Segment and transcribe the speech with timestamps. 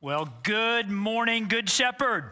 [0.00, 2.30] Well, good morning, Good Shepherd.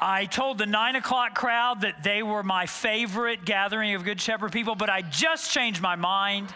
[0.00, 4.50] I told the nine o'clock crowd that they were my favorite gathering of Good Shepherd
[4.50, 6.54] people, but I just changed my mind.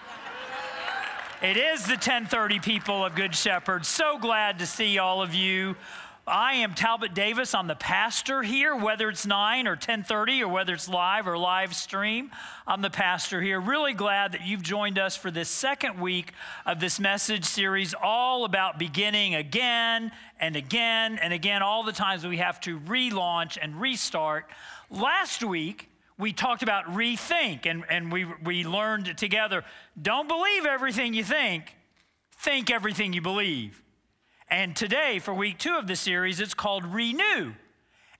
[1.42, 3.84] It is the 1030 people of Good Shepherd.
[3.84, 5.76] So glad to see all of you.
[6.26, 7.52] I am Talbot Davis.
[7.52, 11.74] I'm the pastor here, whether it's 9 or 1030 or whether it's live or live
[11.74, 12.30] stream.
[12.64, 13.60] I'm the pastor here.
[13.60, 16.32] Really glad that you've joined us for this second week
[16.64, 22.24] of this message series, all about beginning again and again and again, all the times
[22.24, 24.46] we have to relaunch and restart.
[24.90, 29.64] Last week, we talked about rethink and, and we, we learned together
[30.00, 31.74] don't believe everything you think,
[32.36, 33.81] think everything you believe.
[34.52, 37.54] And today, for week two of the series, it's called Renew.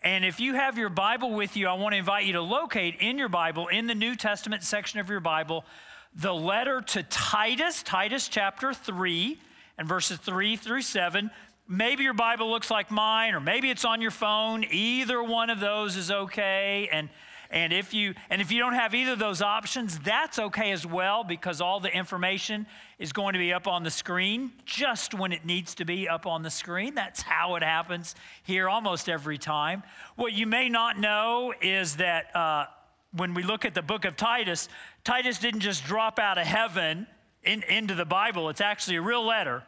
[0.01, 2.97] And if you have your Bible with you, I want to invite you to locate
[3.01, 5.67] in your Bible, in the New Testament section of your Bible,
[6.15, 9.39] the letter to Titus, Titus chapter 3,
[9.77, 11.31] and verses 3 through 7.
[11.69, 14.65] Maybe your Bible looks like mine, or maybe it's on your phone.
[14.71, 16.89] Either one of those is okay.
[16.91, 17.11] And
[17.53, 20.87] and if you and if you don't have either of those options, that's okay as
[20.87, 22.67] well because all the information
[22.99, 26.27] is going to be up on the screen just when it needs to be up
[26.27, 26.95] on the screen.
[26.95, 29.83] That's how it happens here almost every time.
[30.17, 32.67] What you may not know is that uh,
[33.15, 34.71] when we look at the book of Titus,
[35.05, 37.07] Titus didn't just drop out of heaven
[37.43, 38.49] in, into the Bible.
[38.49, 39.63] It's actually a real letter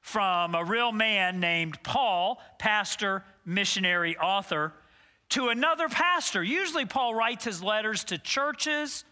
[0.00, 4.72] from a real man named Paul, pastor, missionary, author
[5.30, 6.42] to another pastor.
[6.42, 9.04] Usually, Paul writes his letters to churches,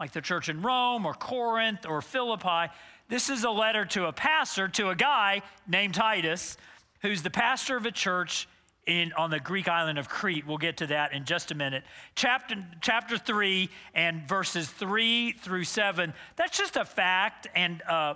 [0.00, 2.72] like the church in Rome or Corinth or Philippi.
[3.08, 6.56] This is a letter to a pastor, to a guy named Titus,
[7.00, 8.48] who's the pastor of a church
[8.86, 10.46] in, on the Greek island of Crete.
[10.46, 11.84] We'll get to that in just a minute.
[12.14, 16.12] Chapter, chapter 3 and verses 3 through 7.
[16.36, 18.14] That's just a fact, and uh,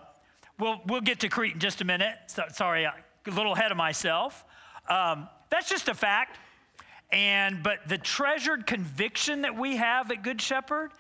[0.59, 2.14] we'll, we'll get to Crete in just a minute.
[2.27, 2.94] So, sorry, a
[3.27, 4.44] little ahead of myself.
[4.89, 6.39] Um, that's just a fact.
[7.13, 10.93] And but the treasured conviction that we have at Good Shepherd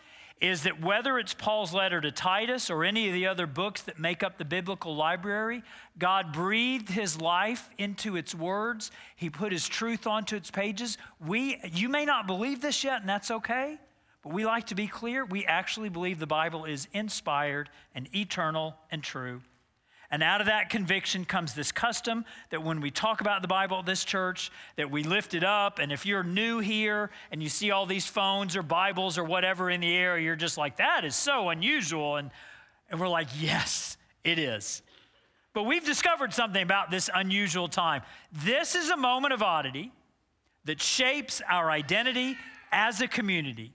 [0.42, 3.98] is that whether it's Paul's letter to Titus or any of the other books that
[3.98, 5.62] make up the biblical library,
[5.98, 8.90] God breathed his life into its words.
[9.14, 10.98] He put his truth onto its pages.
[11.24, 13.78] We you may not believe this yet and that's okay,
[14.22, 18.76] but we like to be clear, we actually believe the Bible is inspired and eternal
[18.90, 19.40] and true.
[20.12, 23.78] And out of that conviction comes this custom that when we talk about the Bible
[23.78, 25.78] at this church, that we lift it up.
[25.78, 29.70] And if you're new here and you see all these phones or Bibles or whatever
[29.70, 32.16] in the air, you're just like, that is so unusual.
[32.16, 32.30] And,
[32.90, 34.82] and we're like, yes, it is.
[35.54, 38.02] But we've discovered something about this unusual time.
[38.32, 39.92] This is a moment of oddity
[40.66, 42.36] that shapes our identity
[42.70, 43.72] as a community,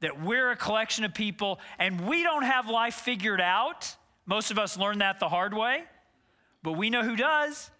[0.00, 3.94] that we're a collection of people and we don't have life figured out
[4.26, 5.84] most of us learn that the hard way,
[6.62, 7.70] but we know who does.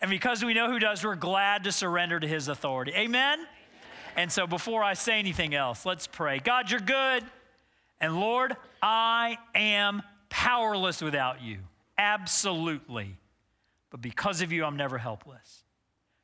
[0.00, 2.92] And because we know who does, we're glad to surrender to his authority.
[2.92, 3.38] Amen?
[3.38, 3.46] Amen?
[4.16, 6.38] And so before I say anything else, let's pray.
[6.38, 7.24] God, you're good.
[8.00, 11.58] And Lord, I am powerless without you.
[11.98, 13.16] Absolutely.
[13.90, 15.64] But because of you, I'm never helpless.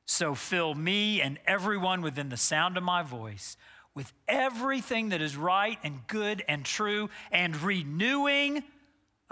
[0.04, 3.56] So fill me and everyone within the sound of my voice
[3.94, 8.62] with everything that is right and good and true and renewing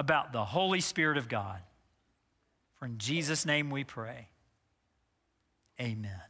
[0.00, 1.58] about the Holy Spirit of God.
[2.78, 4.28] For in Jesus' name we pray.
[5.78, 6.22] Amen.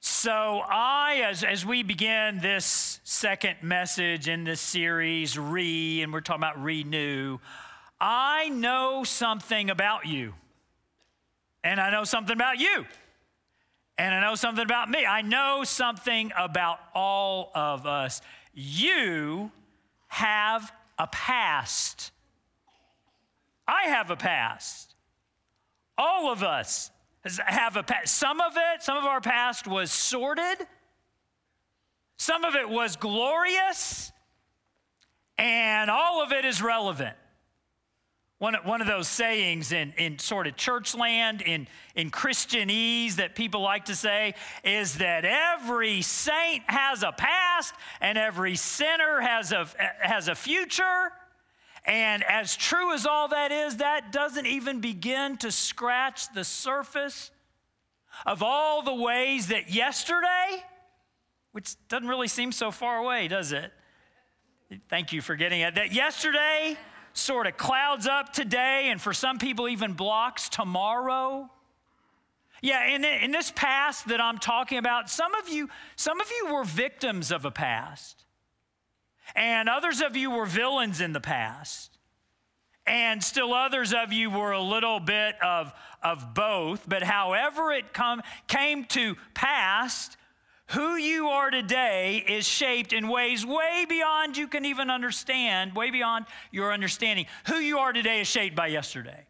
[0.00, 6.20] So, I, as, as we begin this second message in this series, Re, and we're
[6.20, 7.38] talking about renew,
[8.00, 10.34] I know something about you.
[11.62, 12.86] And I know something about you.
[13.96, 15.06] And I know something about me.
[15.06, 18.20] I know something about all of us.
[18.52, 19.52] You
[20.08, 22.12] have a past.
[23.66, 24.94] I have a past.
[25.96, 26.90] All of us
[27.46, 28.14] have a past.
[28.14, 30.66] Some of it, some of our past was sordid,
[32.16, 34.12] some of it was glorious,
[35.36, 37.16] and all of it is relevant.
[38.38, 43.34] One, one of those sayings in, in sort of church land, in, in Christianese that
[43.34, 49.50] people like to say is that every saint has a past and every sinner has
[49.50, 49.68] a,
[50.00, 51.10] has a future.
[51.84, 57.32] And as true as all that is, that doesn't even begin to scratch the surface
[58.24, 60.62] of all the ways that yesterday,
[61.50, 63.72] which doesn't really seem so far away, does it?
[64.88, 65.74] Thank you for getting it.
[65.74, 66.76] That yesterday,
[67.18, 71.50] sort of clouds up today, and for some people, even blocks tomorrow.
[72.62, 76.54] Yeah, in, in this past that I'm talking about, some of you, some of you
[76.54, 78.24] were victims of a past,
[79.36, 81.98] and others of you were villains in the past.
[82.88, 85.72] and still others of you were a little bit of,
[86.02, 86.88] of both.
[86.88, 90.16] But however it come, came to pass,
[90.68, 95.90] who you are today is shaped in ways way beyond you can even understand, way
[95.90, 97.26] beyond your understanding.
[97.46, 99.26] Who you are today is shaped by yesterday.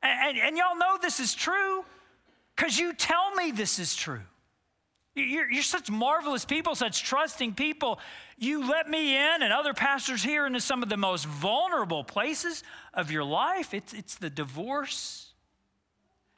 [0.00, 1.84] And, and, and y'all know this is true
[2.54, 4.20] because you tell me this is true.
[5.16, 7.98] You're, you're, such marvelous people, such trusting people.
[8.38, 12.62] You let me in and other pastors here into some of the most vulnerable places
[12.92, 13.74] of your life.
[13.74, 15.32] It's, it's the divorce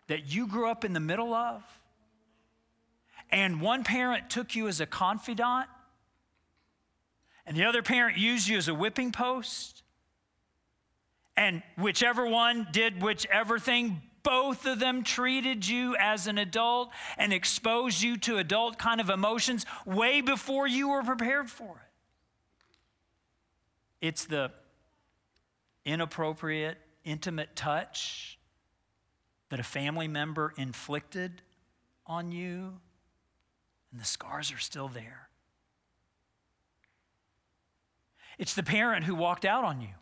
[0.08, 1.62] that you grew up in the middle of
[3.30, 5.68] and one parent took you as a confidant,
[7.44, 9.82] and the other parent used you as a whipping post,
[11.36, 17.32] and whichever one did whichever thing, both of them treated you as an adult and
[17.32, 21.76] exposed you to adult kind of emotions way before you were prepared for
[24.02, 24.06] it.
[24.08, 24.50] It's the
[25.84, 28.38] inappropriate, intimate touch
[29.50, 31.42] that a family member inflicted
[32.04, 32.80] on you
[33.96, 35.30] and the scars are still there.
[38.38, 39.94] It's the parent who walked out on you.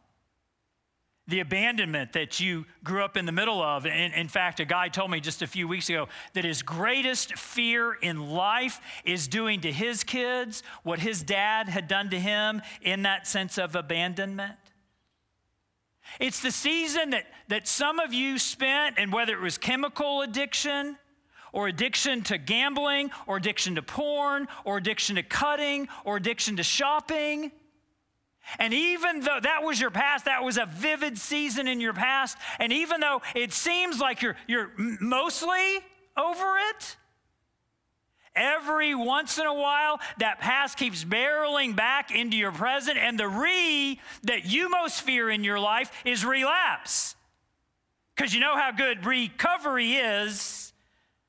[1.29, 3.87] The abandonment that you grew up in the middle of.
[3.87, 7.39] In, in fact, a guy told me just a few weeks ago that his greatest
[7.39, 12.63] fear in life is doing to his kids what his dad had done to him
[12.83, 14.57] in that sense of abandonment.
[16.19, 20.97] It's the season that, that some of you spent, and whether it was chemical addiction,
[21.55, 26.65] or addiction to gambling, or addiction to porn, or addiction to cutting, or addiction to
[26.65, 27.53] shopping.
[28.59, 32.37] And even though that was your past, that was a vivid season in your past,
[32.59, 35.79] and even though it seems like you're, you're mostly
[36.17, 36.97] over it,
[38.35, 43.29] every once in a while that past keeps barreling back into your present, and the
[43.29, 47.15] re that you most fear in your life is relapse.
[48.17, 50.74] Because you know how good recovery is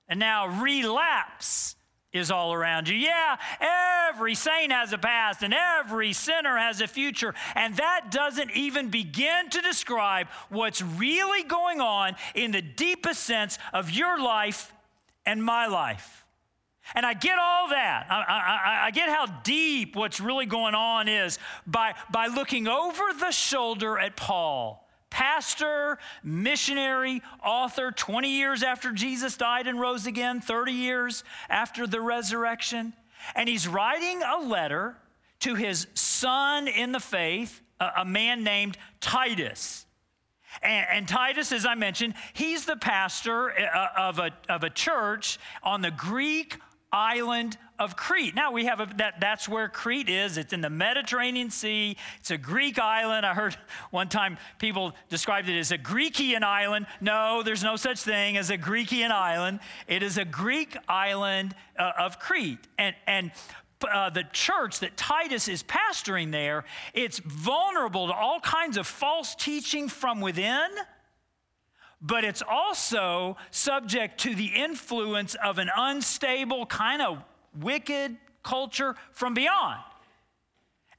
[0.08, 1.76] and now relapse
[2.16, 2.96] is all around you.
[2.96, 3.38] Yeah,
[4.10, 7.34] every saint has a past and every sinner has a future.
[7.56, 13.58] And that doesn't even begin to describe what's really going on in the deepest sense
[13.74, 14.74] of your life
[15.26, 16.26] and my life.
[16.94, 18.06] And I get all that.
[18.10, 23.02] I, I, I, get how deep what's really going on is by, by looking over
[23.20, 24.85] the shoulder at Paul
[25.16, 32.02] pastor, missionary, author, 20 years after Jesus died and rose again, 30 years after the
[32.02, 32.92] resurrection.
[33.34, 34.98] And he's writing a letter
[35.40, 39.86] to his son in the faith, a, man named Titus.
[40.62, 45.40] And, and, Titus, as I mentioned, he's the pastor uh, of a, of a church
[45.64, 46.60] on the Greek
[46.96, 48.34] island of Crete.
[48.34, 50.38] Now we have a, that that's where Crete is.
[50.38, 51.98] It's in the Mediterranean Sea.
[52.20, 53.26] It's a Greek island.
[53.26, 53.58] I heard
[53.92, 56.88] one time people described it as a Greekian island.
[57.02, 59.60] No, there's no such thing as a Greekian island.
[59.88, 62.60] It is a Greek island uh, of Crete.
[62.78, 63.32] And and
[63.92, 66.64] uh, the church that Titus is pastoring there,
[66.94, 70.70] it's vulnerable to all kinds of false teaching from within
[72.06, 77.24] but it's also subject to the influence of an unstable, kind of
[77.60, 79.82] wicked culture from beyond.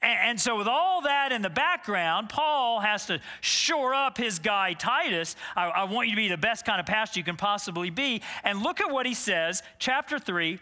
[0.03, 4.75] And, so, with all that in the background, Paul has to shore up his guy
[4.75, 5.37] Titus.
[5.56, 8.21] I, I, want you to be the best kind of pastor you can possibly be.
[8.45, 10.59] And look at what he says, chapter 3,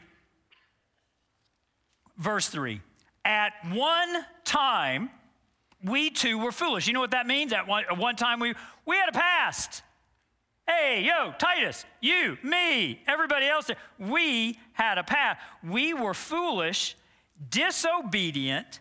[2.16, 2.80] verse 3.
[3.24, 5.10] At one time,
[5.82, 6.86] we too were foolish.
[6.86, 7.52] You know what that means?
[7.52, 8.54] At one, at one time, we,
[8.86, 9.82] we had a past.
[10.66, 15.38] Hey, yo, Titus, you, me, everybody else, we had a path.
[15.62, 16.96] We were foolish,
[17.50, 18.80] disobedient,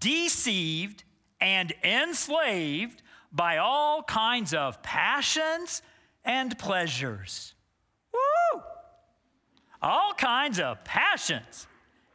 [0.00, 1.04] deceived,
[1.40, 3.02] and enslaved
[3.32, 5.82] by all kinds of passions
[6.24, 7.54] and pleasures.
[8.12, 8.62] Woo!
[9.80, 11.66] All kinds of passions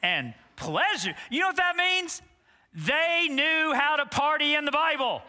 [0.03, 1.13] and pleasure.
[1.29, 2.21] You know what that means?
[2.73, 5.21] They knew how to party in the Bible.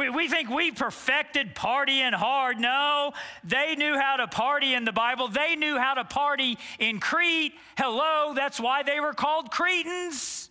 [0.00, 2.58] We, we think we perfected partying hard.
[2.58, 3.12] No,
[3.44, 5.28] they knew how to party in the Bible.
[5.28, 7.52] They knew how to party in Crete.
[7.76, 10.48] Hello, that's why they were called Cretans.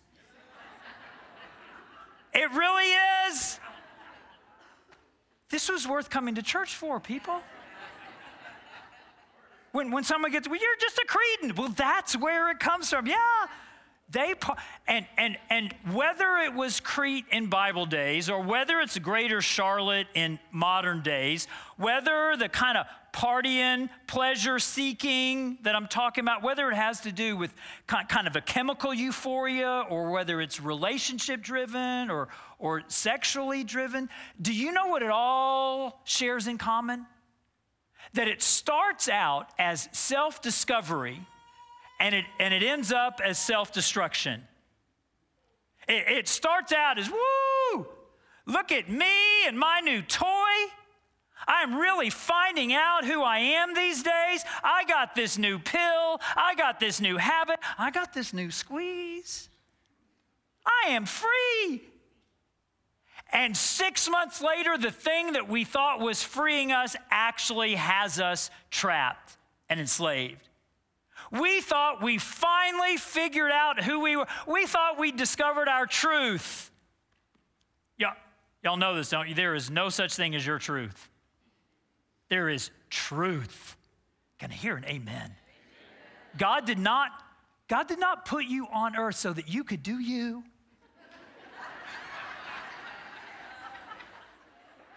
[2.32, 2.94] It really
[3.26, 3.58] is.
[5.48, 7.40] This was worth coming to church for, people.
[9.72, 11.56] When, when someone gets, well, you're just a Cretan.
[11.56, 13.08] Well, that's where it comes from.
[13.08, 13.16] Yeah,
[14.12, 14.34] they
[14.88, 20.08] and and and whether it was Crete in Bible days or whether it's Greater Charlotte
[20.14, 26.68] in modern days, whether the kind of partying, pleasure seeking that I'm talking about, whether
[26.70, 27.54] it has to do with
[27.86, 34.08] kind of a chemical euphoria or whether it's relationship driven or or sexually driven,
[34.40, 37.06] do you know what it all shares in common?
[38.14, 41.20] That it starts out as self discovery
[42.00, 44.42] and it, and it ends up as self destruction.
[45.86, 47.86] It, it starts out as, woo,
[48.46, 50.26] look at me and my new toy.
[51.46, 54.44] I'm really finding out who I am these days.
[54.62, 56.20] I got this new pill.
[56.36, 57.58] I got this new habit.
[57.78, 59.48] I got this new squeeze.
[60.66, 61.82] I am free.
[63.32, 68.50] And six months later, the thing that we thought was freeing us actually has us
[68.70, 69.36] trapped
[69.68, 70.49] and enslaved.
[71.30, 74.26] We thought we finally figured out who we were.
[74.46, 76.70] We thought we discovered our truth.
[77.98, 78.12] Yeah,
[78.64, 79.34] y'all know this, don't you?
[79.34, 81.08] There is no such thing as your truth.
[82.28, 83.76] There is truth.
[84.38, 85.34] Can I hear an amen?
[86.38, 87.10] God did not
[87.68, 90.42] God did not put you on earth so that you could do you.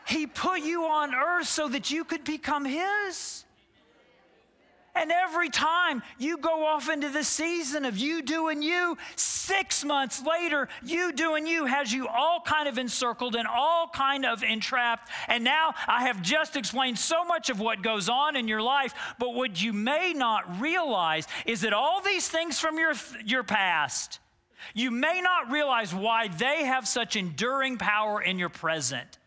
[0.08, 3.46] He put you on earth so that you could become His.
[4.96, 10.24] And every time you go off into the season of you doing you, six months
[10.24, 15.10] later, you doing you has you all kind of encircled and all kind of entrapped.
[15.28, 18.94] And now I have just explained so much of what goes on in your life,
[19.18, 22.94] but what you may not realize is that all these things from your,
[23.26, 24.20] your past,
[24.76, 29.18] you may not realize why they have such enduring power in your present.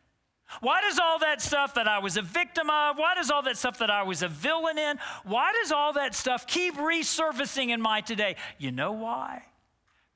[0.61, 3.57] Why does all that stuff that I was a victim of, why does all that
[3.57, 7.81] stuff that I was a villain in, why does all that stuff keep resurfacing in
[7.81, 8.37] my today?
[8.59, 9.43] You know why?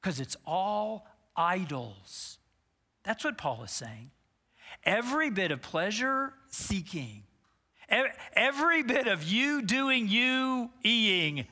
[0.01, 1.07] Because it's all
[1.37, 2.39] idols.
[3.03, 4.13] That's what Paul is saying.
[4.85, 7.25] Every bit of pleasure seeking,
[8.35, 11.47] every bit of you doing you eating,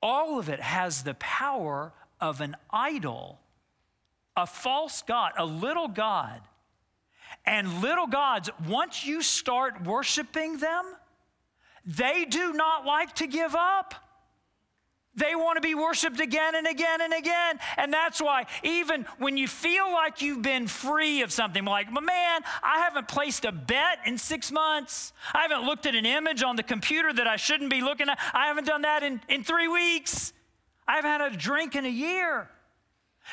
[0.00, 3.40] all of it has the power of an idol,
[4.36, 6.40] a false God, a little God
[7.48, 10.84] and little gods, once you start worshiping them,
[11.86, 13.94] they do not like to give up.
[15.14, 17.58] They want to be worshiped again and again and again.
[17.78, 22.42] And that's why, even when you feel like you've been free of something, like, man,
[22.62, 25.14] I haven't placed a bet in six months.
[25.34, 28.18] I haven't looked at an image on the computer that I shouldn't be looking at.
[28.34, 30.34] I haven't done that in, in three weeks.
[30.86, 32.50] I haven't had a drink in a year.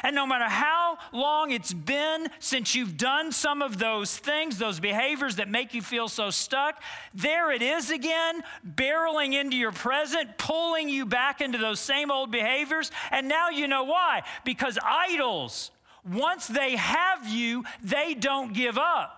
[0.03, 4.79] And no matter how long it's been since you've done some of those things, those
[4.79, 6.81] behaviors that make you feel so stuck,
[7.13, 8.43] there it is again,
[8.75, 12.91] barreling into your present, pulling you back into those same old behaviors.
[13.11, 14.23] And now you know why.
[14.43, 15.71] Because idols,
[16.09, 19.14] once they have you, they don't give up.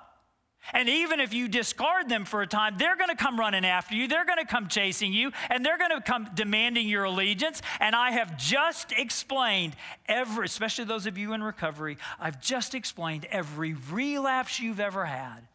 [0.73, 3.95] And even if you discard them for a time, they're going to come running after
[3.95, 4.07] you.
[4.07, 7.61] They're going to come chasing you, and they're going to come demanding your allegiance.
[7.79, 9.75] And I have just explained
[10.07, 15.47] every, especially those of you in recovery, I've just explained every relapse you've ever had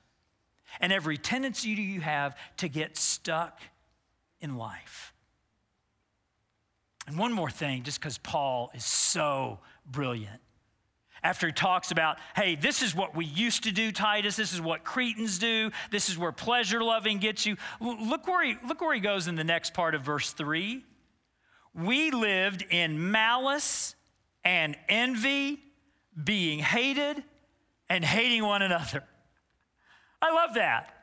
[0.80, 3.60] and every tendency you have to get stuck
[4.40, 5.12] in life.
[7.06, 10.40] And one more thing, just because Paul is so brilliant
[11.22, 14.36] after he talks about, hey, this is what we used to do, Titus.
[14.36, 15.70] This is what Cretans do.
[15.90, 17.56] This is where pleasure loving gets you.
[17.80, 20.84] Look where he, look where he goes in the next part of verse 3.
[21.74, 23.94] We lived in malice
[24.44, 25.60] and envy,
[26.22, 27.22] being hated
[27.88, 29.04] and hating one another.
[30.20, 30.94] I love that.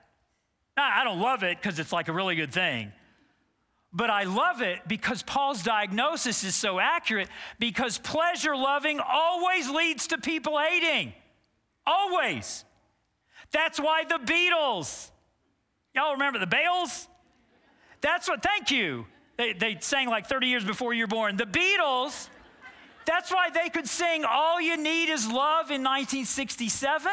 [0.78, 2.92] I don't love it because it's like a really good thing.
[3.92, 7.28] But I love it because Paul's diagnosis is so accurate
[7.58, 11.14] because pleasure loving always leads to people hating.
[11.88, 12.66] Always.
[13.52, 15.10] That's why the Beatles,
[15.96, 17.08] y'all remember the Beatles?
[18.02, 19.08] That's what, thank you.
[19.38, 21.36] They, they sang like 30 years before you were born.
[21.36, 22.30] The Beatles,
[23.06, 27.12] that's why they could sing All You Need Is Love in 1967,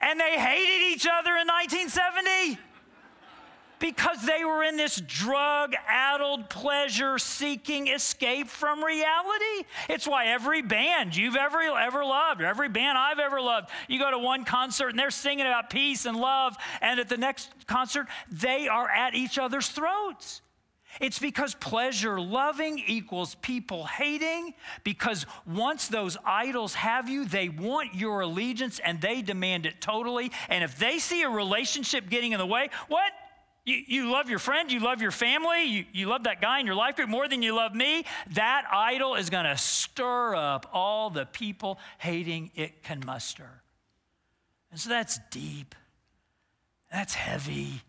[0.00, 2.58] and they hated each other in 1970
[3.78, 9.68] because they were in this drug addled, pleasure seeking escape from reality.
[9.88, 14.10] It's why every band you've ever, ever loved, every band I've ever loved, you go
[14.10, 18.06] to one concert and they're singing about peace and love, and at the next concert,
[18.30, 20.42] they are at each other's throats.
[21.00, 27.94] It's because pleasure loving equals people hating, because once those idols have you, they want
[27.94, 30.32] your allegiance and they demand it totally.
[30.48, 33.12] And if they see a relationship getting in the way, what?
[33.66, 36.66] You, you love your friend, you love your family, you, you love that guy in
[36.66, 38.04] your life group more than you love me.
[38.30, 43.62] That idol is going to stir up all the people hating it can muster.
[44.70, 45.74] And so that's deep,
[46.92, 47.82] that's heavy.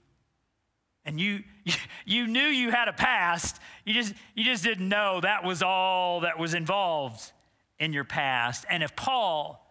[1.06, 1.74] And you, you,
[2.06, 6.22] you knew you had a past, you just, you just didn't know that was all
[6.22, 7.32] that was involved
[7.80, 8.66] in your past.
[8.68, 9.64] And if Paul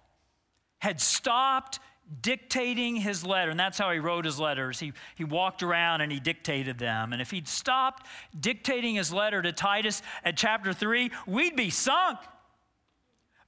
[0.79, 1.81] had stopped
[2.21, 4.79] dictating his letter, and that's how he wrote his letters.
[4.79, 7.13] He, he walked around and he dictated them.
[7.13, 8.07] And if he'd stopped
[8.39, 12.19] dictating his letter to Titus at chapter 3, we'd be sunk.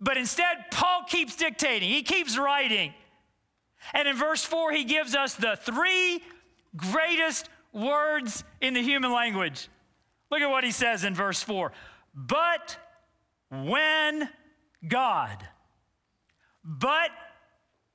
[0.01, 2.95] But instead, Paul keeps dictating, he keeps writing.
[3.95, 6.23] And in verse 4, he gives us the three
[6.77, 9.69] greatest words in the human language.
[10.31, 11.73] Look at what he says in verse 4
[12.15, 12.77] But
[13.51, 14.29] when
[14.87, 15.47] God,
[16.65, 17.11] but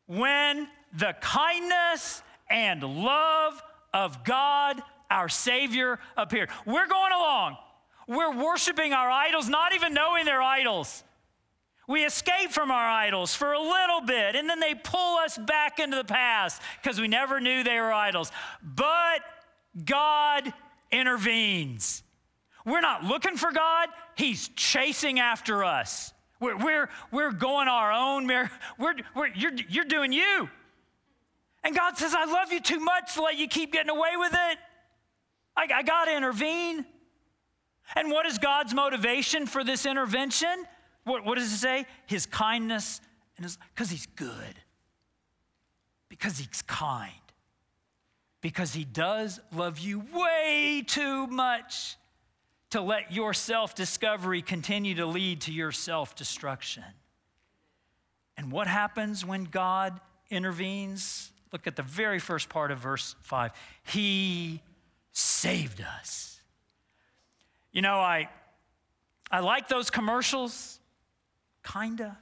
[0.08, 0.68] when
[0.98, 3.62] the kindness and love
[3.94, 6.50] of God, our Savior, appeared.
[6.66, 7.58] We're going along.
[8.08, 11.04] We're worshiping our idols, not even knowing they're idols.
[11.88, 15.80] We escape from our idols for a little bit, and then they pull us back
[15.80, 18.32] into the past because we never knew they were idols.
[18.62, 19.22] But
[19.84, 20.54] God
[20.92, 22.04] intervenes.
[22.66, 26.12] We're not looking for God, He's chasing after us.
[26.44, 30.50] We're, we're, we're going our own, we're, we're, you're, you're doing you.
[31.64, 34.34] And God says, I love you too much to let you keep getting away with
[34.34, 34.58] it.
[35.56, 36.86] I, I got to intervene.
[37.96, 40.66] And what is God's motivation for this intervention?
[41.06, 41.86] What, what does it say?
[42.08, 43.00] His kindness
[43.38, 44.56] and his, because he's good,
[46.10, 47.14] because he's kind,
[48.42, 51.96] because he does love you way too much
[52.74, 56.84] to let your self discovery continue to lead to your self destruction.
[58.36, 60.00] And what happens when God
[60.32, 61.32] intervenes?
[61.51, 63.51] Look at the very first part of verse 5.
[63.84, 64.60] He
[65.12, 66.42] saved us.
[67.72, 68.27] You know, I,
[69.30, 70.80] I like those commercials,
[71.63, 72.18] kinda,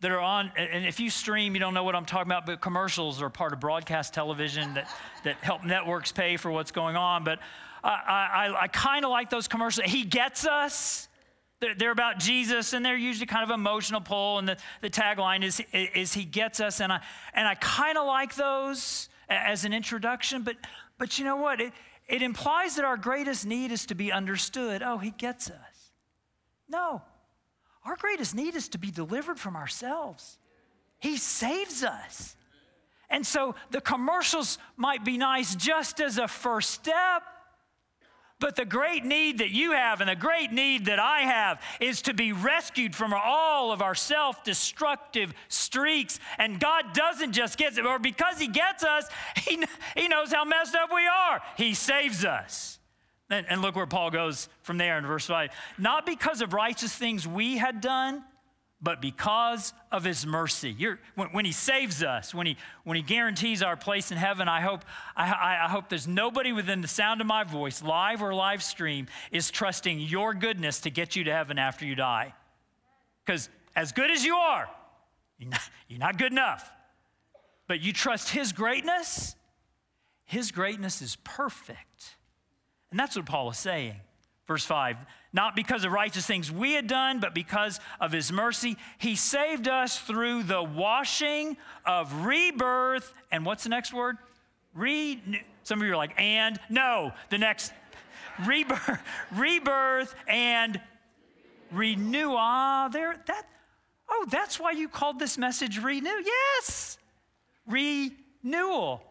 [0.00, 0.52] that are on.
[0.54, 3.54] And if you stream, you don't know what I'm talking about, but commercials are part
[3.54, 7.24] of broadcast television that, that help networks pay for what's going on.
[7.24, 7.38] But
[7.84, 9.90] I, I, I kind of like those commercials.
[9.90, 11.08] He gets us.
[11.60, 14.38] They're, they're, about Jesus, and they're usually kind of emotional pull.
[14.38, 16.80] And the, the tagline is, is He gets us.
[16.80, 17.00] And I,
[17.34, 20.56] and I kind of like those as an introduction, but,
[20.98, 21.60] but you know what?
[21.60, 21.72] It,
[22.08, 24.82] it implies that our greatest need is to be understood.
[24.82, 25.92] Oh, He gets us.
[26.68, 27.02] No,
[27.84, 30.38] our greatest need is to be delivered from ourselves.
[30.98, 32.36] He saves us.
[33.10, 37.22] And so the commercials might be nice just as a first step,
[38.42, 42.02] but the great need that you have and the great need that I have is
[42.02, 46.18] to be rescued from all of our self destructive streaks.
[46.38, 49.64] And God doesn't just get it, or because He gets us, He,
[49.96, 51.40] he knows how messed up we are.
[51.56, 52.80] He saves us.
[53.30, 55.50] And, and look where Paul goes from there in verse 5.
[55.78, 58.24] Not because of righteous things we had done,
[58.82, 60.76] but because of his mercy.
[61.14, 64.60] When, when, he saves us, when he, when he guarantees our place in heaven, I
[64.60, 64.84] hope,
[65.16, 69.06] I, I hope there's nobody within the sound of my voice, live or live stream,
[69.30, 72.34] is trusting your goodness to get you to heaven after you die.
[73.24, 74.68] Because as good as you are,
[75.38, 76.68] you're not, you're not good enough.
[77.68, 79.36] But you trust his greatness,
[80.24, 82.16] his greatness is perfect.
[82.90, 83.94] And that's what Paul is saying.
[84.46, 84.96] Verse 5
[85.32, 89.66] Not because of righteous things we had done, but because of his mercy, he saved
[89.66, 93.14] us through the washing of rebirth.
[93.30, 94.18] And what's the next word?
[94.74, 95.22] Re.
[95.62, 96.58] Some of you are like, and?
[96.68, 97.72] No, the next.
[98.46, 99.00] rebirth,
[99.32, 100.80] rebirth and
[101.70, 102.34] renew.
[102.36, 103.46] Ah, there, that.
[104.10, 106.22] Oh, that's why you called this message renew.
[106.24, 106.98] Yes,
[107.66, 109.02] renewal.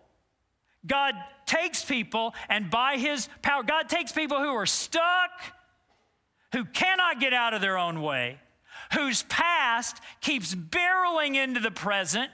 [0.85, 5.31] God takes people, and by his power, God takes people who are stuck,
[6.53, 8.39] who cannot get out of their own way,
[8.93, 12.29] whose past keeps barreling into the present.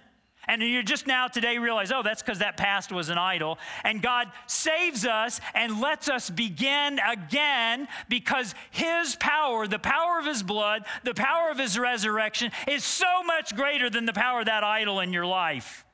[0.49, 3.60] And you just now today realize, oh, that's because that past was an idol.
[3.84, 10.25] And God saves us and lets us begin again because His power, the power of
[10.25, 14.45] His blood, the power of His resurrection, is so much greater than the power of
[14.45, 15.86] that idol in your life.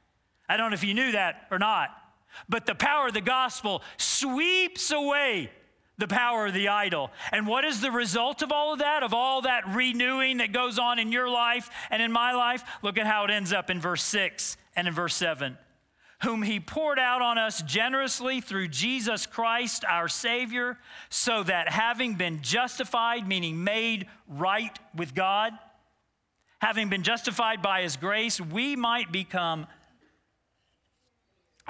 [0.47, 1.89] I don't know if you knew that or not.
[2.47, 5.49] But the power of the gospel sweeps away
[6.03, 7.11] the power of the idol.
[7.31, 10.77] And what is the result of all of that, of all that renewing that goes
[10.77, 12.61] on in your life and in my life?
[12.81, 15.57] Look at how it ends up in verse 6 and in verse 7.
[16.23, 20.77] Whom he poured out on us generously through Jesus Christ, our Savior,
[21.09, 25.53] so that having been justified, meaning made right with God,
[26.59, 29.67] having been justified by his grace, we might become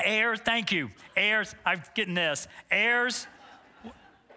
[0.03, 0.39] heirs.
[0.43, 0.89] thank you.
[1.15, 2.47] Heirs, I'm getting this.
[2.71, 3.27] Heirs,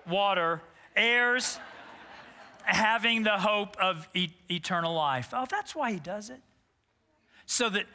[0.09, 0.63] water,
[0.95, 1.59] heirs,
[2.65, 5.31] having the hope of e- eternal life.
[5.33, 6.41] Oh, that's why he does it.
[7.47, 7.87] So that,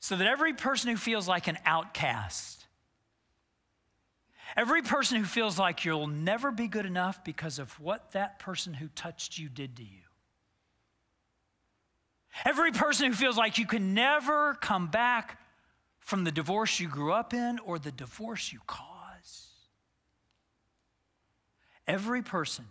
[0.00, 2.66] so that every person who feels like an outcast,
[4.56, 8.74] every person who feels like you'll never be good enough because of what that person
[8.74, 10.04] who touched you did to you,
[12.44, 15.38] Every person who feels like you can never come back
[16.00, 18.93] from the divorce you grew up in or the divorce you caused.
[21.86, 22.66] Every person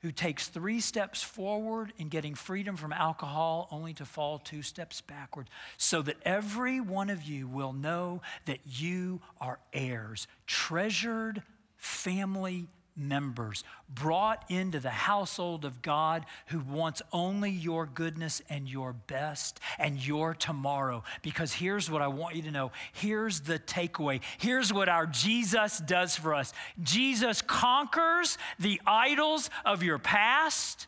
[0.00, 5.00] who takes three steps forward in getting freedom from alcohol only to fall two steps
[5.00, 11.42] backward, so that every one of you will know that you are heirs, treasured
[11.76, 18.92] family members brought into the household of God who wants only your goodness and your
[18.92, 21.04] best and your tomorrow.
[21.22, 24.20] Because here's what I want you to know here's the takeaway.
[24.38, 30.86] Here's what our Jesus does for us Jesus conquers the idols of your past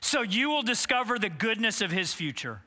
[0.00, 2.60] so you will discover the goodness of his future.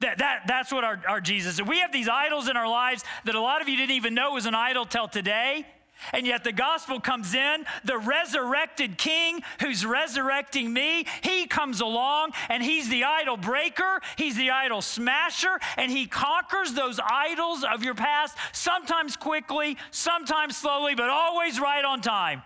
[0.00, 1.62] That, that, that's what our, our Jesus is.
[1.62, 4.32] We have these idols in our lives that a lot of you didn't even know
[4.32, 5.64] was an idol till today.
[6.12, 12.32] And yet the gospel comes in, the resurrected king who's resurrecting me, he comes along
[12.48, 17.82] and he's the idol breaker, he's the idol smasher, and he conquers those idols of
[17.84, 22.42] your past, sometimes quickly, sometimes slowly, but always right on time.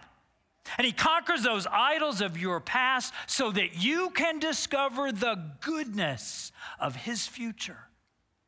[0.79, 6.53] And he conquers those idols of your past so that you can discover the goodness
[6.81, 7.79] of his future.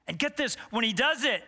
[0.06, 1.44] And get this, when he does it,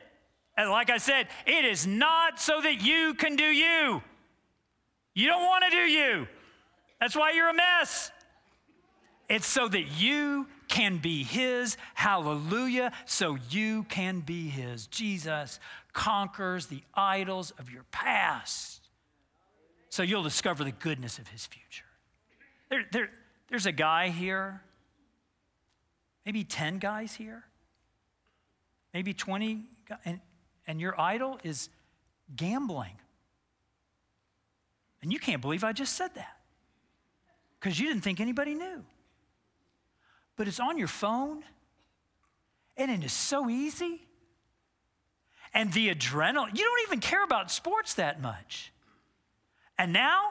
[0.61, 4.03] and like I said, it is not so that you can do you.
[5.15, 6.29] You don't want to do you.
[7.01, 8.11] That's why you're a mess.
[9.31, 11.79] It's so that you can be His.
[11.95, 12.93] Hallelujah.
[13.07, 14.87] So you can be His.
[14.89, 15.61] Jesus
[15.95, 18.87] conquers the idols of your past.
[19.89, 21.87] So you'll discover the goodness of His future.
[22.69, 23.11] There, there,
[23.49, 24.61] there's a guy here,
[26.27, 27.45] maybe 10 guys here,
[28.93, 29.65] maybe 20,
[30.05, 30.21] and
[30.71, 31.69] and your idol is
[32.37, 32.95] gambling.
[35.03, 36.37] And you can't believe I just said that
[37.59, 38.85] because you didn't think anybody knew.
[40.37, 41.43] But it's on your phone
[42.77, 44.01] and it is so easy.
[45.53, 48.73] And the adrenaline, you don't even care about sports that much.
[49.77, 50.31] And now,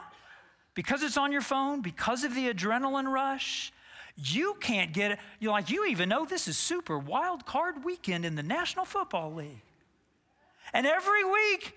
[0.73, 3.73] because it's on your phone, because of the adrenaline rush,
[4.15, 5.19] you can't get it.
[5.41, 9.33] You're like, you even know this is super wild card weekend in the National Football
[9.33, 9.63] League.
[10.73, 11.73] And every week,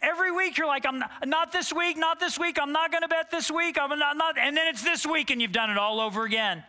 [0.00, 3.02] every week you're like, I'm not, not this week, not this week, I'm not going
[3.02, 5.70] to bet this week, I'm not, not, and then it's this week and you've done
[5.70, 6.64] it all over again.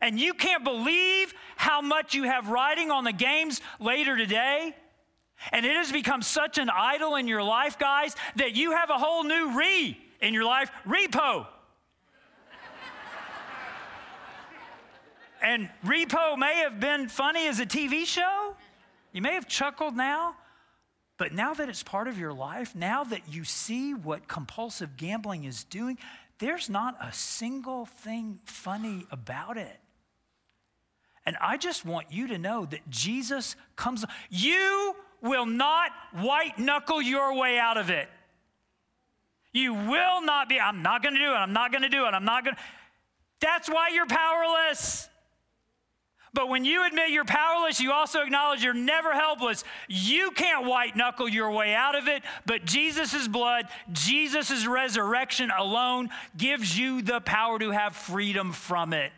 [0.00, 4.74] And you can't believe how much you have riding on the games later today.
[5.50, 8.98] And it has become such an idol in your life, guys, that you have a
[8.98, 11.46] whole new re in your life repo.
[15.42, 18.56] and repo may have been funny as a TV show,
[19.14, 20.34] you may have chuckled now,
[21.16, 25.44] but now that it's part of your life, now that you see what compulsive gambling
[25.44, 25.96] is doing,
[26.40, 29.78] there's not a single thing funny about it.
[31.24, 37.00] And I just want you to know that Jesus comes, you will not white knuckle
[37.00, 38.08] your way out of it.
[39.52, 42.24] You will not be, I'm not gonna do it, I'm not gonna do it, I'm
[42.24, 42.56] not gonna.
[43.40, 45.08] That's why you're powerless.
[46.34, 49.62] But when you admit you're powerless, you also acknowledge you're never helpless.
[49.88, 56.10] You can't white knuckle your way out of it, but Jesus' blood, Jesus' resurrection alone
[56.36, 59.12] gives you the power to have freedom from it.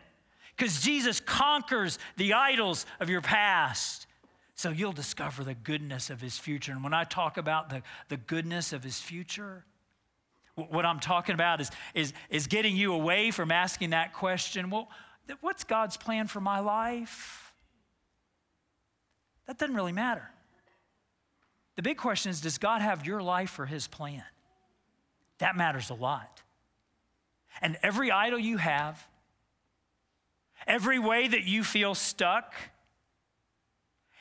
[0.55, 4.05] Because Jesus conquers the idols of your past.
[4.53, 6.71] So you'll discover the goodness of his future.
[6.71, 9.65] And when I talk about the, the goodness of his future,
[10.55, 14.89] what I'm talking about is, is, is getting you away from asking that question well,
[15.41, 17.53] what's God's plan for my life?
[19.45, 20.29] That doesn't really matter.
[21.75, 24.23] The big question is Does God have your life for his plan?
[25.39, 26.41] That matters a lot.
[27.61, 29.07] And every idol you have,
[30.65, 32.53] every way that you feel stuck,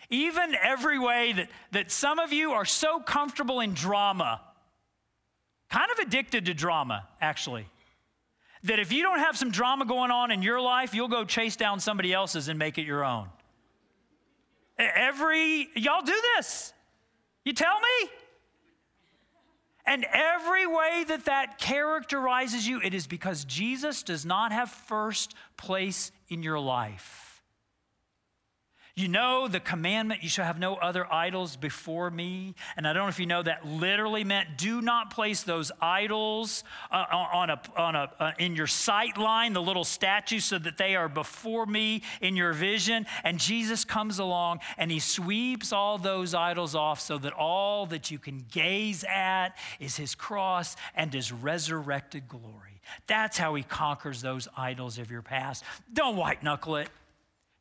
[0.09, 4.41] even every way that, that some of you are so comfortable in drama,
[5.71, 7.67] kind of addicted to drama, actually
[8.67, 11.57] that if you don't have some drama going on in your life, you'll go chase
[11.57, 13.29] down somebody else's and make it your own.
[14.79, 16.73] Every, y'all do this.
[17.45, 18.11] You tell me?
[19.87, 25.35] And every way that that characterizes you, it is because Jesus does not have first
[25.57, 27.26] place in your life.
[28.99, 32.55] You know the commandment, you shall have no other idols before me.
[32.79, 36.65] And I don't know if you know that literally meant do not place those idols
[36.91, 40.79] uh, on a, on a, uh, in your sight line, the little statues, so that
[40.79, 43.05] they are before me in your vision.
[43.23, 48.11] And Jesus comes along and he sweeps all those idols off so that all that
[48.11, 52.81] you can gaze at is his cross and his resurrected glory.
[53.07, 55.65] That's how he conquers those idols of your past.
[55.93, 56.89] Don't white knuckle it.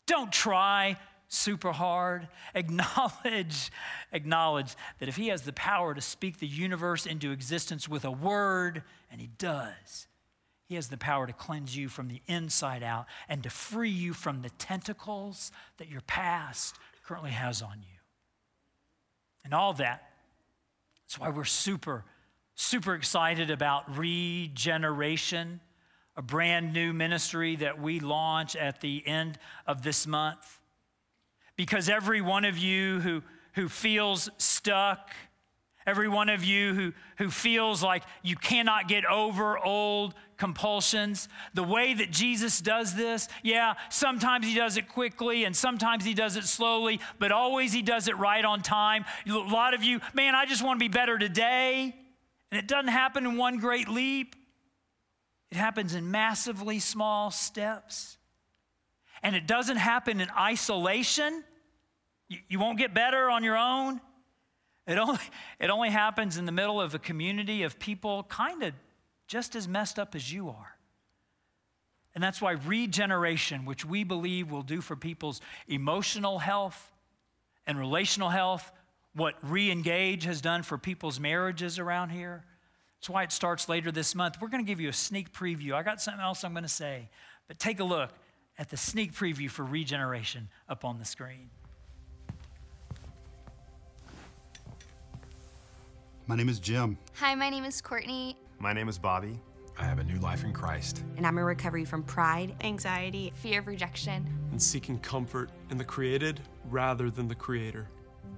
[0.08, 2.28] Don't try super hard.
[2.56, 3.72] Acknowledge,
[4.12, 8.12] acknowledge that if he has the power to speak the universe into existence with a
[8.12, 10.08] word, and he does,
[10.68, 14.14] he has the power to cleanse you from the inside out and to free you
[14.14, 18.00] from the tentacles that your past currently has on you.
[19.44, 20.10] And all that,
[21.04, 22.04] that's why we're super,
[22.56, 25.60] super excited about regeneration,
[26.18, 30.60] a brand new ministry that we launch at the end of this month.
[31.58, 35.12] Because every one of you who, who feels stuck,
[35.88, 41.64] every one of you who, who feels like you cannot get over old compulsions, the
[41.64, 46.36] way that Jesus does this, yeah, sometimes he does it quickly and sometimes he does
[46.36, 49.06] it slowly, but always he does it right on time.
[49.28, 51.96] A lot of you, man, I just want to be better today.
[52.52, 54.36] And it doesn't happen in one great leap,
[55.52, 58.18] it happens in massively small steps.
[59.26, 61.44] And it doesn't happen in isolation.
[62.30, 64.00] You, won't get better on your own.
[64.86, 65.18] It only,
[65.60, 68.74] it only happens in the middle of a community of people kind of
[69.28, 70.78] just as messed up as you are.
[72.14, 76.92] And that's why regeneration, which we believe will do for people's emotional health
[77.66, 78.72] and relational health,
[79.16, 82.46] what Reengage has done for people's marriages around here.
[83.00, 84.38] That's why it starts later this month.
[84.40, 85.74] We're going to give you a sneak preview.
[85.74, 87.10] I got something else I'm going to say,
[87.48, 88.12] but take a look
[88.58, 91.50] at the sneak preview for regeneration up on the screen.
[96.28, 96.98] My name is Jim.
[97.16, 98.38] Hi, my name is Courtney.
[98.60, 99.40] My name is Bobby.
[99.78, 101.04] I have a new life in Christ.
[101.18, 105.84] And I'm in recovery from pride, anxiety, fear of rejection, and seeking comfort in the
[105.84, 106.40] created
[106.70, 107.88] rather than the creator.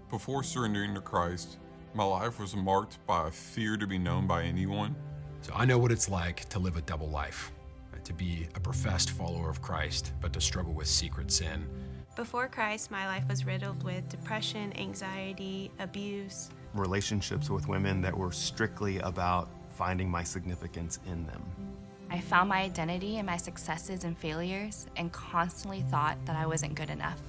[0.10, 1.60] Before surrendering to Christ,
[1.94, 4.96] my life was marked by a fear to be known by anyone.
[5.42, 7.52] So I know what it's like to live a double life
[7.94, 11.68] Uh, to be a professed follower of Christ, but to struggle with secret sin.
[12.16, 18.32] Before Christ, my life was riddled with depression, anxiety, abuse, relationships with women that were
[18.32, 21.44] strictly about finding my significance in them.
[22.10, 26.76] I found my identity in my successes and failures and constantly thought that I wasn't
[26.76, 27.20] good enough.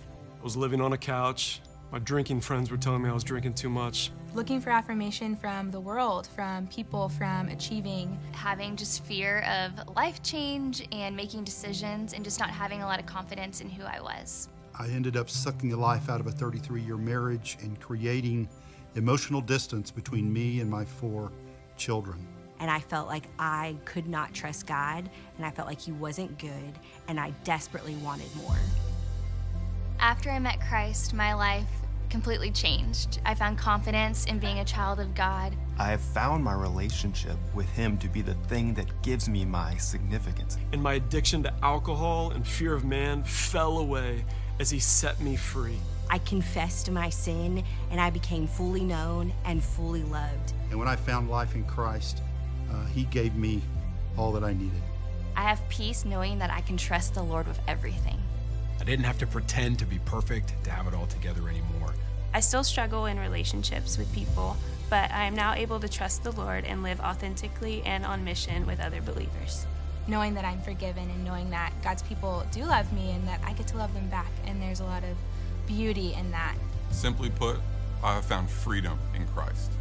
[0.40, 1.60] I was living on a couch.
[1.90, 4.10] My drinking friends were telling me I was drinking too much.
[4.38, 8.16] Looking for affirmation from the world, from people, from achieving.
[8.30, 13.00] Having just fear of life change and making decisions and just not having a lot
[13.00, 14.48] of confidence in who I was.
[14.78, 18.48] I ended up sucking the life out of a 33 year marriage and creating
[18.94, 21.32] emotional distance between me and my four
[21.76, 22.24] children.
[22.60, 26.38] And I felt like I could not trust God, and I felt like He wasn't
[26.38, 28.56] good, and I desperately wanted more.
[29.98, 31.66] After I met Christ, my life
[32.08, 33.20] completely changed.
[33.24, 35.54] I found confidence in being a child of God.
[35.78, 39.76] I have found my relationship with Him to be the thing that gives me my
[39.76, 40.58] significance.
[40.72, 44.24] And my addiction to alcohol and fear of man fell away
[44.58, 45.78] as He set me free.
[46.10, 50.52] I confessed my sin and I became fully known and fully loved.
[50.70, 52.22] And when I found life in Christ,
[52.72, 53.62] uh, He gave me
[54.16, 54.82] all that I needed.
[55.36, 58.18] I have peace knowing that I can trust the Lord with everything.
[58.80, 61.94] I didn't have to pretend to be perfect to have it all together anymore.
[62.34, 64.56] I still struggle in relationships with people,
[64.90, 68.66] but I am now able to trust the Lord and live authentically and on mission
[68.66, 69.66] with other believers.
[70.06, 73.52] Knowing that I'm forgiven and knowing that God's people do love me and that I
[73.54, 75.16] get to love them back, and there's a lot of
[75.66, 76.54] beauty in that.
[76.90, 77.56] Simply put,
[78.02, 79.72] I have found freedom in Christ.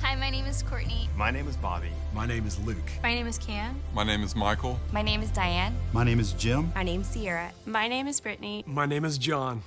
[0.00, 1.08] Hi, my name is Courtney.
[1.16, 1.90] My name is Bobby.
[2.12, 2.76] My name is Luke.
[3.04, 3.80] My name is Cam.
[3.94, 4.78] My name is Michael.
[4.90, 5.76] My name is Diane.
[5.92, 6.72] My name is Jim.
[6.74, 7.52] My name's Sierra.
[7.66, 8.64] My name is Brittany.
[8.66, 9.62] My name is John.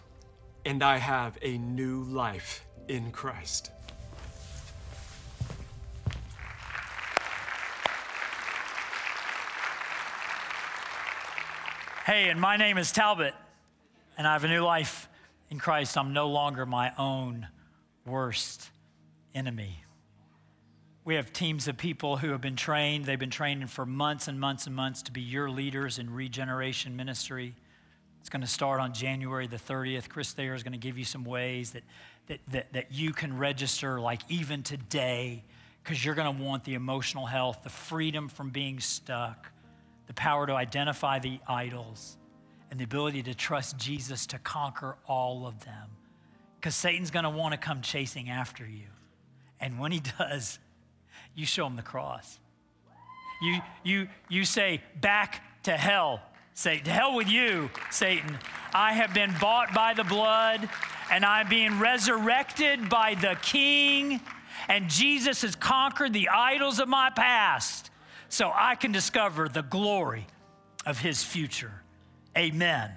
[0.65, 3.69] And I have a new life in Christ.
[12.06, 13.34] Hey, and my name is Talbot
[14.17, 15.10] and I have a new life
[15.49, 15.97] in Christ.
[15.97, 17.47] I'm no longer my own
[18.06, 18.69] worst
[19.34, 19.84] enemy.
[21.04, 23.06] We have teams of people who have been trained.
[23.06, 26.95] They've been training for months and months and months to be your leaders in regeneration
[26.95, 27.54] ministry.
[28.25, 30.09] It's going to start on January the 30th.
[30.09, 31.83] Chris Thayer is going to give you some ways that,
[32.25, 35.43] that, that, that you can register, like even today,
[35.83, 39.51] because you're going to want the emotional health, the freedom from being stuck,
[40.07, 42.17] the power to identify the idols
[42.71, 45.91] and the ability to trust Jesus to conquer all of them.
[46.59, 48.88] Because Satan's going to want to come chasing after you.
[49.59, 50.57] And when he does,
[51.35, 52.39] you show him the cross.
[53.43, 56.21] You, you, you say, back to hell,
[56.56, 56.86] Satan.
[56.86, 58.39] To hell with you, Satan.
[58.74, 60.68] I have been bought by the blood,
[61.12, 64.22] and I'm being resurrected by the King,
[64.70, 67.91] and Jesus has conquered the idols of my past
[68.30, 70.28] so I can discover the glory
[70.86, 71.84] of his future.
[72.38, 72.91] Amen.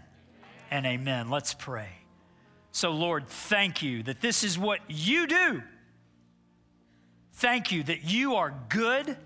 [0.71, 1.29] and amen.
[1.31, 1.89] Let's pray.
[2.71, 5.63] So, Lord, thank you that this is what you do.
[7.35, 9.17] Thank you that you are good.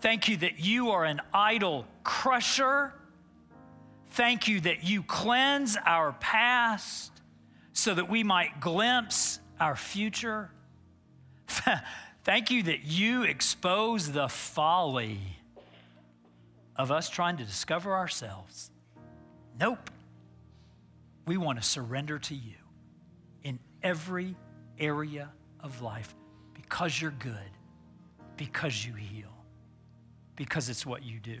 [0.00, 2.94] Thank you that you are an idol crusher.
[4.14, 7.10] Thank you that you cleanse our past
[7.72, 10.52] so that we might glimpse our future.
[12.22, 15.18] Thank you that you expose the folly
[16.76, 18.70] of us trying to discover ourselves.
[19.58, 19.90] Nope.
[21.26, 22.54] We want to surrender to you
[23.42, 24.36] in every
[24.78, 26.14] area of life
[26.54, 27.50] because you're good,
[28.36, 29.34] because you heal,
[30.36, 31.40] because it's what you do.